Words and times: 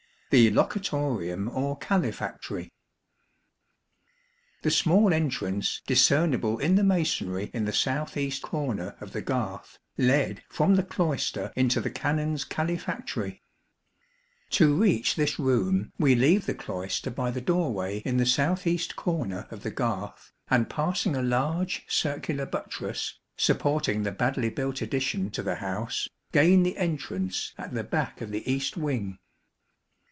The 0.33 0.49
Locutorium 0.49 1.53
or 1.53 1.77
Calefactory. 1.77 2.71
The 4.61 4.71
small 4.71 5.13
entrance, 5.13 5.81
discernible 5.85 6.57
in 6.57 6.75
the 6.75 6.85
masonry 6.85 7.51
in 7.53 7.65
the 7.65 7.73
south 7.73 8.15
east 8.15 8.41
corner 8.41 8.95
of 9.01 9.11
the 9.11 9.21
garth, 9.21 9.77
led 9.97 10.41
from 10.47 10.75
the 10.75 10.83
cloister 10.83 11.51
into 11.57 11.81
the 11.81 11.89
Canons' 11.89 12.45
calefactory. 12.45 13.41
29 14.51 14.51
To 14.51 14.73
reach 14.81 15.15
this 15.17 15.37
room 15.37 15.91
we 15.99 16.15
leave 16.15 16.45
the 16.45 16.53
cloister 16.55 17.09
by 17.11 17.29
the 17.29 17.41
doorway 17.41 17.99
in 18.05 18.15
the 18.15 18.25
south 18.25 18.65
east 18.65 18.95
corner 18.95 19.49
of 19.51 19.63
the 19.63 19.69
garth, 19.71 20.31
and 20.49 20.69
passing 20.69 21.13
a 21.13 21.21
large 21.21 21.83
circular 21.89 22.45
buttress, 22.45 23.19
supporting 23.35 24.03
the 24.03 24.13
badly 24.13 24.49
built 24.49 24.81
addition 24.81 25.29
to 25.31 25.43
the 25.43 25.55
house, 25.55 26.07
gain 26.31 26.63
the 26.63 26.77
entrance 26.77 27.53
at 27.57 27.73
the 27.73 27.83
back 27.83 28.21
of 28.21 28.31
the 28.31 28.49
east 28.49 28.77
wing. 28.77 29.17